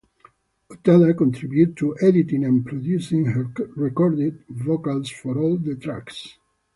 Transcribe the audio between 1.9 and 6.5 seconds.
editing and producing her recorded vocals for all the tracks.